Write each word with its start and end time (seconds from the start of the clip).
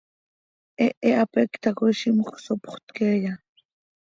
¿Hehe 0.79 1.09
hapéc 1.17 1.51
tacoi 1.61 1.93
zímjöc 1.99 2.35
sopxöt 2.45 2.85
queeya? 2.95 3.33